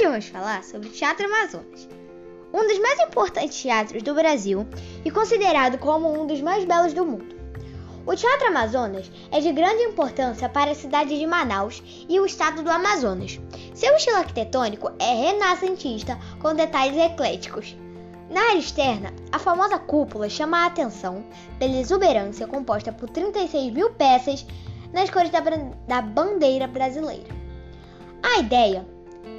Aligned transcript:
Hoje 0.00 0.08
vamos 0.08 0.28
falar 0.28 0.64
sobre 0.64 0.88
o 0.88 0.92
Teatro 0.92 1.26
Amazonas, 1.26 1.86
um 2.54 2.66
dos 2.66 2.78
mais 2.78 2.98
importantes 3.00 3.60
teatros 3.60 4.02
do 4.02 4.14
Brasil 4.14 4.66
e 5.04 5.10
considerado 5.10 5.76
como 5.76 6.10
um 6.10 6.26
dos 6.26 6.40
mais 6.40 6.64
belos 6.64 6.94
do 6.94 7.04
mundo. 7.04 7.36
O 8.06 8.16
Teatro 8.16 8.46
Amazonas 8.46 9.12
é 9.30 9.40
de 9.40 9.52
grande 9.52 9.82
importância 9.82 10.48
para 10.48 10.70
a 10.70 10.74
cidade 10.74 11.18
de 11.18 11.26
Manaus 11.26 11.82
e 12.08 12.18
o 12.18 12.24
estado 12.24 12.62
do 12.62 12.70
Amazonas. 12.70 13.38
Seu 13.74 13.94
estilo 13.94 14.16
arquitetônico 14.16 14.90
é 14.98 15.32
renascentista, 15.32 16.18
com 16.40 16.54
detalhes 16.54 16.96
ecléticos. 16.96 17.76
Na 18.30 18.40
área 18.40 18.58
externa, 18.58 19.12
a 19.30 19.38
famosa 19.38 19.78
cúpula 19.78 20.30
chama 20.30 20.62
a 20.62 20.66
atenção 20.66 21.22
pela 21.58 21.76
exuberância 21.76 22.46
composta 22.46 22.90
por 22.90 23.10
36 23.10 23.70
mil 23.70 23.90
peças 23.90 24.46
nas 24.94 25.10
cores 25.10 25.28
da, 25.28 25.40
da 25.86 26.00
bandeira 26.00 26.66
brasileira. 26.66 27.28
A 28.22 28.38
ideia 28.38 28.86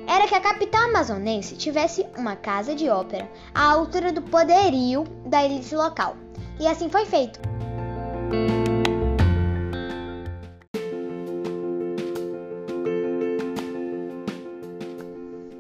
era 0.08 0.28
que 0.28 0.36
a 0.36 0.42
capital 0.42 0.90
amazonense 0.90 1.56
tivesse 1.56 2.06
uma 2.18 2.36
casa 2.36 2.76
de 2.76 2.90
ópera 2.90 3.30
à 3.54 3.72
altura 3.72 4.12
do 4.12 4.22
poderio 4.22 5.04
da 5.26 5.44
elite 5.44 5.76
local, 5.76 6.16
e 6.60 6.68
assim 6.68 6.90
foi 6.90 7.06
feito. 7.06 7.40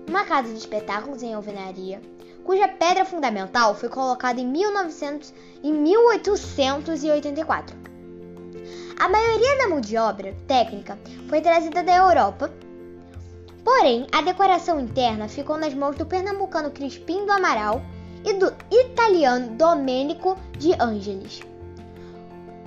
Uma 0.08 0.26
casa 0.26 0.50
de 0.50 0.58
espetáculos 0.58 1.24
em 1.24 1.34
alvenaria, 1.34 2.02
cuja 2.44 2.68
pedra 2.68 3.06
fundamental 3.06 3.76
foi 3.76 3.90
colocada 3.90 4.42
em, 4.42 4.48
1900, 4.48 5.34
em 5.64 5.74
1884. 5.74 7.76
A 9.00 9.10
maioria 9.10 9.58
da 9.58 9.68
mão 9.68 9.82
de 9.82 9.98
obra 9.98 10.36
técnica 10.48 11.00
foi 11.28 11.42
trazida 11.42 11.82
da 11.82 11.96
Europa, 11.96 12.52
porém 13.64 14.08
a 14.12 14.22
decoração 14.22 14.80
interna 14.80 15.28
ficou 15.28 15.58
nas 15.58 15.74
mãos 15.74 15.96
do 15.96 16.06
pernambucano 16.06 16.72
Crispim 16.72 17.26
do 17.26 17.32
Amaral 17.32 17.82
e 18.26 18.34
do 18.34 18.54
italiano 18.72 19.56
Domenico 19.56 20.38
de 20.58 20.74
Angelis. 20.74 21.42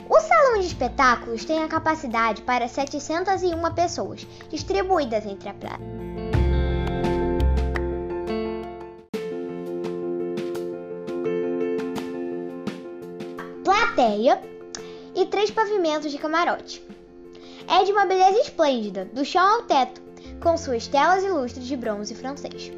O 0.09 0.20
salão 0.20 0.61
de 0.61 0.67
espetáculos 0.67 1.45
tem 1.45 1.62
a 1.62 1.69
capacidade 1.69 2.42
para 2.42 2.69
701 2.69 3.75
pessoas, 3.75 4.27
distribuídas 4.51 5.25
entre 5.25 5.48
a 5.48 5.55
praia. 5.55 6.05
plateia 13.95 14.42
e 15.14 15.25
três 15.27 15.51
pavimentos 15.51 16.11
de 16.11 16.19
camarote. 16.19 16.83
É 17.69 17.84
de 17.84 17.92
uma 17.92 18.05
beleza 18.05 18.41
esplêndida, 18.41 19.05
do 19.06 19.25
chão 19.25 19.42
ao 19.42 19.62
teto, 19.62 20.03
com 20.45 20.59
suas 20.59 20.87
telas 20.87 21.25
ilustres 21.25 21.67
de 21.67 21.75
bronze 21.75 22.14
francês. 22.14 22.70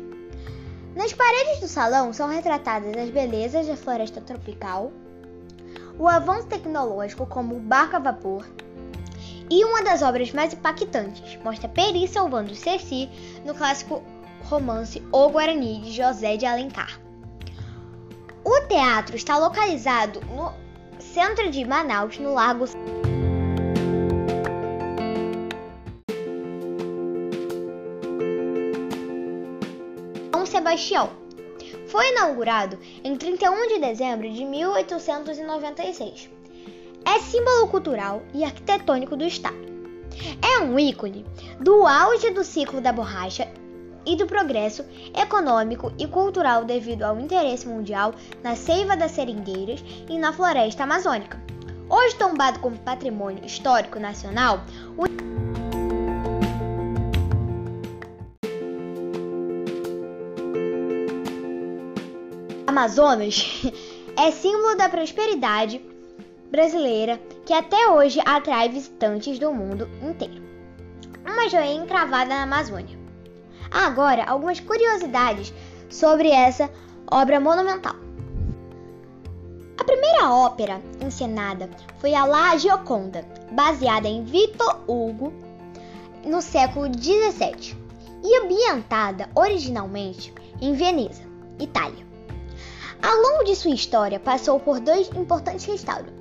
Nas 0.95 1.13
paredes 1.13 1.59
do 1.59 1.67
salão 1.67 2.13
são 2.13 2.29
retratadas 2.29 2.97
as 2.97 3.11
belezas 3.11 3.67
da 3.67 3.77
floresta 3.77 4.21
tropical, 4.21 4.93
o 5.99 6.07
avanço 6.07 6.47
tecnológico 6.47 7.27
como 7.27 7.57
o 7.57 7.61
barco 7.61 7.97
a 7.97 7.99
vapor 7.99 8.47
e 9.51 9.65
uma 9.65 9.83
das 9.83 10.01
obras 10.01 10.33
mais 10.33 10.55
impactantes 10.55 11.37
mostra 11.43 11.69
Peri 11.69 12.07
salvando 12.07 12.55
Ceci 12.55 13.11
no 13.45 13.53
clássico 13.53 14.01
romance 14.45 15.03
O 15.11 15.29
Guarani 15.29 15.81
de 15.81 15.91
José 15.91 16.37
de 16.37 16.47
Alencar. 16.47 17.01
O 18.45 18.61
teatro 18.69 19.17
está 19.17 19.39
localizado 19.39 20.21
no 20.21 20.53
centro 21.01 21.51
de 21.51 21.65
Manaus, 21.65 22.17
no 22.17 22.33
Largo 22.33 22.67
Sebastião. 30.57 31.11
Foi 31.87 32.13
inaugurado 32.13 32.79
em 33.05 33.15
31 33.15 33.69
de 33.69 33.79
dezembro 33.79 34.31
de 34.31 34.43
1896. 34.43 36.31
É 37.05 37.21
símbolo 37.21 37.69
cultural 37.69 38.23
e 38.33 38.43
arquitetônico 38.43 39.19
do 39.19 39.25
estado. 39.27 39.55
É 40.41 40.59
um 40.61 40.79
ícone 40.79 41.27
do 41.61 41.87
auge 41.87 42.31
do 42.31 42.43
ciclo 42.43 42.81
da 42.81 42.91
borracha 42.91 43.47
e 44.07 44.17
do 44.17 44.25
progresso 44.25 44.83
econômico 45.15 45.93
e 45.99 46.07
cultural 46.07 46.65
devido 46.65 47.03
ao 47.03 47.21
interesse 47.21 47.69
mundial 47.69 48.15
na 48.43 48.57
seiva 48.57 48.97
das 48.97 49.11
seringueiras 49.11 49.85
e 50.09 50.19
na 50.19 50.33
floresta 50.33 50.85
amazônica. 50.85 51.39
Hoje 51.87 52.17
tombado 52.17 52.61
como 52.61 52.79
patrimônio 52.79 53.45
histórico 53.45 54.01
nacional, 54.01 54.63
o 54.97 55.07
Amazonas 62.77 63.63
é 64.19 64.31
símbolo 64.31 64.77
da 64.77 64.87
prosperidade 64.87 65.81
brasileira 66.51 67.19
que 67.47 67.55
até 67.55 67.89
hoje 67.89 68.21
atrai 68.23 68.69
visitantes 68.69 69.39
do 69.39 69.51
mundo 69.51 69.89
inteiro. 70.03 70.43
Uma 71.25 71.49
joia 71.49 71.73
encravada 71.73 72.29
na 72.29 72.43
Amazônia. 72.43 72.99
Agora, 73.71 74.25
algumas 74.25 74.61
curiosidades 74.61 75.55
sobre 75.89 76.29
essa 76.29 76.71
obra 77.11 77.41
monumental. 77.41 77.97
A 79.79 79.83
primeira 79.83 80.31
ópera 80.31 80.79
encenada 81.03 81.71
foi 81.99 82.15
a 82.15 82.27
La 82.27 82.59
Gioconda, 82.59 83.25
baseada 83.53 84.07
em 84.07 84.23
Victor 84.23 84.83
Hugo 84.87 85.33
no 86.27 86.43
século 86.43 86.93
XVII 86.93 87.75
e 88.23 88.37
ambientada 88.45 89.31
originalmente 89.35 90.31
em 90.61 90.75
Veneza, 90.75 91.23
Itália. 91.59 92.05
Ao 93.07 93.15
longo 93.19 93.45
de 93.45 93.55
sua 93.55 93.71
história, 93.71 94.19
passou 94.19 94.59
por 94.59 94.81
dois 94.81 95.07
importantes 95.11 95.65
restauros. 95.65 96.13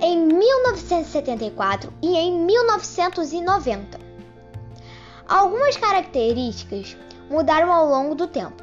Em 0.00 0.26
1974 0.26 1.92
e 2.02 2.16
em 2.16 2.36
1990. 2.36 4.00
Algumas 5.28 5.76
características 5.76 6.96
mudaram 7.30 7.72
ao 7.72 7.88
longo 7.88 8.16
do 8.16 8.26
tempo, 8.26 8.60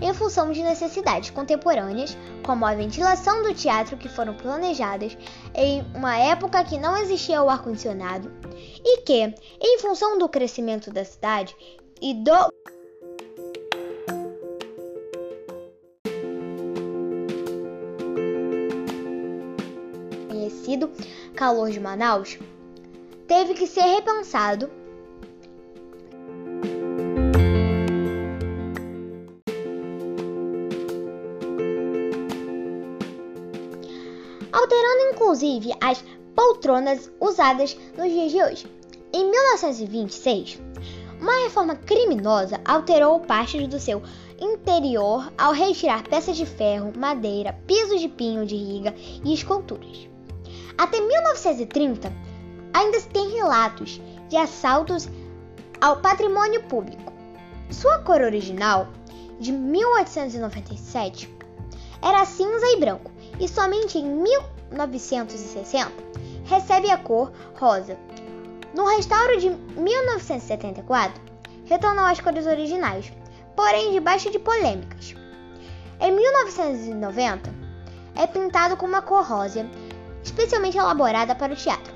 em 0.00 0.14
função 0.14 0.52
de 0.52 0.62
necessidades 0.62 1.28
contemporâneas, 1.28 2.16
como 2.42 2.64
a 2.64 2.74
ventilação 2.74 3.42
do 3.42 3.52
teatro 3.52 3.98
que 3.98 4.08
foram 4.08 4.32
planejadas 4.32 5.18
em 5.54 5.84
uma 5.94 6.16
época 6.16 6.64
que 6.64 6.78
não 6.78 6.96
existia 6.96 7.42
o 7.42 7.50
ar-condicionado 7.50 8.32
e 8.82 9.02
que, 9.02 9.34
em 9.60 9.78
função 9.80 10.16
do 10.16 10.30
crescimento 10.30 10.90
da 10.90 11.04
cidade 11.04 11.54
e 12.00 12.14
do 12.14 12.53
conhecido 20.64 20.90
calor 21.34 21.70
de 21.70 21.78
Manaus, 21.78 22.38
teve 23.28 23.54
que 23.54 23.66
ser 23.66 23.82
repensado 23.82 24.70
alterando 34.50 35.12
inclusive 35.12 35.72
as 35.80 36.02
poltronas 36.34 37.10
usadas 37.20 37.76
nos 37.96 38.10
dias 38.10 38.32
de 38.32 38.42
hoje. 38.42 38.66
Em 39.12 39.30
1926, 39.30 40.60
uma 41.20 41.44
reforma 41.44 41.76
criminosa 41.76 42.60
alterou 42.64 43.20
partes 43.20 43.68
do 43.68 43.78
seu 43.78 44.02
interior 44.40 45.32
ao 45.38 45.52
retirar 45.52 46.02
peças 46.02 46.36
de 46.36 46.44
ferro, 46.44 46.92
madeira, 46.96 47.52
pisos 47.66 48.00
de 48.00 48.08
pinho 48.08 48.44
de 48.44 48.56
riga 48.56 48.94
e 49.24 49.32
esculturas. 49.32 50.13
Até 50.76 51.00
1930, 51.00 52.12
ainda 52.72 53.00
se 53.00 53.08
tem 53.08 53.30
relatos 53.30 54.00
de 54.28 54.36
assaltos 54.36 55.08
ao 55.80 55.98
patrimônio 55.98 56.62
público. 56.64 57.12
Sua 57.70 57.98
cor 57.98 58.20
original, 58.20 58.88
de 59.38 59.52
1897, 59.52 61.32
era 62.02 62.24
cinza 62.24 62.66
e 62.72 62.80
branco, 62.80 63.10
e 63.40 63.48
somente 63.48 63.98
em 63.98 64.04
1960 64.04 65.92
recebe 66.44 66.90
a 66.90 66.98
cor 66.98 67.32
rosa. 67.58 67.96
No 68.74 68.84
restauro 68.84 69.38
de 69.38 69.50
1974, 69.50 71.20
retornou 71.64 72.04
às 72.04 72.20
cores 72.20 72.46
originais, 72.46 73.12
porém 73.56 73.92
debaixo 73.92 74.30
de 74.30 74.38
polêmicas. 74.38 75.14
Em 76.00 76.12
1990, 76.12 77.54
é 78.16 78.26
pintado 78.26 78.76
com 78.76 78.86
uma 78.86 79.00
cor 79.00 79.24
rosa, 79.24 79.66
especialmente 80.24 80.78
elaborada 80.78 81.34
para 81.34 81.52
o 81.52 81.56
teatro. 81.56 81.94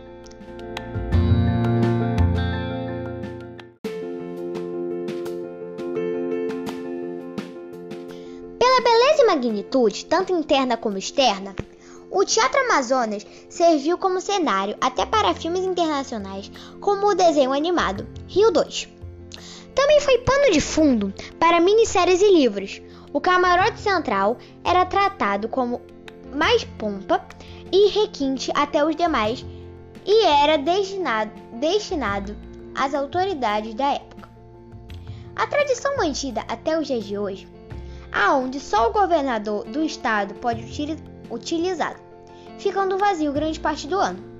Pela 8.58 8.80
beleza 8.80 9.22
e 9.22 9.26
magnitude, 9.26 10.04
tanto 10.04 10.32
interna 10.32 10.76
como 10.76 10.98
externa, 10.98 11.54
o 12.10 12.24
Teatro 12.24 12.60
Amazonas 12.60 13.26
serviu 13.50 13.98
como 13.98 14.20
cenário 14.20 14.76
até 14.80 15.04
para 15.04 15.34
filmes 15.34 15.64
internacionais, 15.64 16.50
como 16.80 17.08
o 17.08 17.14
desenho 17.14 17.52
animado 17.52 18.06
Rio 18.26 18.50
2. 18.50 18.88
Também 19.74 20.00
foi 20.00 20.18
pano 20.18 20.50
de 20.50 20.60
fundo 20.60 21.12
para 21.38 21.60
minisséries 21.60 22.22
e 22.22 22.32
livros. 22.32 22.80
O 23.12 23.20
camarote 23.20 23.78
central 23.78 24.38
era 24.64 24.84
tratado 24.86 25.48
como 25.48 25.80
mais 26.34 26.64
pompa 26.64 27.24
e 27.72 27.88
requinte 27.90 28.50
até 28.54 28.84
os 28.84 28.96
demais 28.96 29.44
e 30.04 30.24
era 30.24 30.56
destinado, 30.56 31.30
destinado 31.54 32.36
às 32.74 32.94
autoridades 32.94 33.74
da 33.74 33.94
época. 33.94 34.28
A 35.36 35.46
tradição 35.46 35.96
mantida 35.96 36.42
até 36.48 36.78
os 36.78 36.86
dias 36.86 37.04
de 37.04 37.18
hoje, 37.18 37.48
aonde 38.10 38.58
só 38.58 38.88
o 38.88 38.92
governador 38.92 39.64
do 39.64 39.82
estado 39.82 40.34
pode 40.34 40.62
utilizá-lo, 41.30 41.98
ficando 42.58 42.98
vazio 42.98 43.32
grande 43.32 43.60
parte 43.60 43.86
do 43.86 43.98
ano. 43.98 44.37